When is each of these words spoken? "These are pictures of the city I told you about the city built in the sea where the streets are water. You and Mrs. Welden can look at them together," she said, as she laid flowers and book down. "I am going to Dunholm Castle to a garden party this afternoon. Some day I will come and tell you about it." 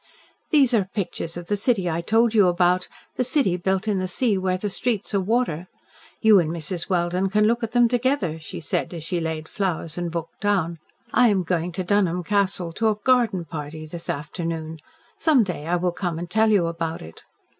"These 0.49 0.73
are 0.73 0.89
pictures 0.95 1.37
of 1.37 1.45
the 1.45 1.55
city 1.55 1.87
I 1.87 2.01
told 2.01 2.33
you 2.33 2.47
about 2.47 2.87
the 3.17 3.23
city 3.23 3.55
built 3.55 3.87
in 3.87 3.99
the 3.99 4.07
sea 4.07 4.35
where 4.35 4.57
the 4.57 4.67
streets 4.67 5.13
are 5.13 5.19
water. 5.19 5.67
You 6.23 6.39
and 6.39 6.49
Mrs. 6.49 6.89
Welden 6.89 7.29
can 7.29 7.45
look 7.45 7.61
at 7.63 7.73
them 7.73 7.87
together," 7.87 8.39
she 8.39 8.61
said, 8.61 8.95
as 8.95 9.03
she 9.03 9.19
laid 9.19 9.47
flowers 9.47 9.99
and 9.99 10.11
book 10.11 10.29
down. 10.41 10.79
"I 11.13 11.27
am 11.27 11.43
going 11.43 11.71
to 11.73 11.83
Dunholm 11.83 12.23
Castle 12.23 12.73
to 12.73 12.89
a 12.89 12.95
garden 12.95 13.45
party 13.45 13.85
this 13.85 14.09
afternoon. 14.09 14.79
Some 15.19 15.43
day 15.43 15.67
I 15.67 15.75
will 15.75 15.91
come 15.91 16.17
and 16.17 16.27
tell 16.27 16.49
you 16.49 16.65
about 16.65 17.03
it." 17.03 17.21